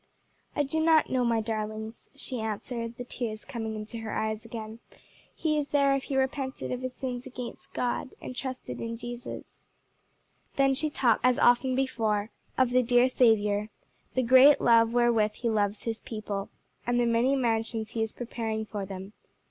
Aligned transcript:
"I 0.55 0.63
do 0.63 0.79
not 0.83 1.11
know, 1.11 1.23
my 1.23 1.41
darlings," 1.41 2.09
she 2.15 2.39
answered, 2.39 2.97
the 2.97 3.03
tears 3.03 3.45
coming 3.45 3.75
into 3.75 3.99
her 3.99 4.11
eyes 4.11 4.43
again; 4.43 4.79
"he 5.35 5.59
is 5.59 5.69
there 5.69 5.93
if 5.93 6.05
he 6.05 6.17
repented 6.17 6.71
of 6.71 6.81
his 6.81 6.95
sins 6.95 7.27
against 7.27 7.71
God, 7.75 8.15
and 8.19 8.35
trusted 8.35 8.81
in 8.81 8.97
Jesus." 8.97 9.43
Then 10.55 10.73
she 10.73 10.89
talked 10.89 11.21
to 11.21 11.27
them, 11.27 11.29
as 11.29 11.37
often 11.37 11.75
before, 11.75 12.31
of 12.57 12.71
the 12.71 12.81
dear 12.81 13.07
Saviour 13.09 13.69
the 14.15 14.23
great 14.23 14.59
love 14.59 14.91
wherewith 14.91 15.33
he 15.35 15.51
loves 15.51 15.83
his 15.83 15.99
people, 15.99 16.49
and 16.87 16.99
the 16.99 17.05
many 17.05 17.35
mansions 17.35 17.91
he 17.91 18.01
is 18.01 18.11
preparing 18.11 18.65
for 18.65 18.87
them. 18.87 19.13